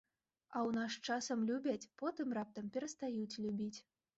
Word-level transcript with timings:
А 0.55 0.61
ў 0.67 0.69
нас 0.77 0.95
часам 1.09 1.43
любяць, 1.51 1.89
потым 2.01 2.27
раптам 2.39 2.65
перастаюць 2.79 3.39
любіць. 3.47 3.75